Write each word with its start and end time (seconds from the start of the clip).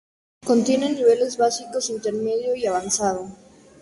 Contiene 0.47 0.89
niveles 0.89 1.37
básico, 1.37 1.77
intermedio 1.91 2.55
y 2.55 2.65
avanzado. 2.65 3.37